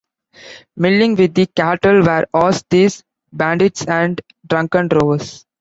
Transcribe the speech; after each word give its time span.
Milling 0.77 1.13
with 1.13 1.35
the 1.35 1.45
cattle 1.45 2.01
were 2.03 2.25
horse 2.33 2.63
thieves, 2.71 3.03
bandits 3.31 3.87
and 3.87 4.19
drunken 4.47 4.87
drovers. 4.87 5.45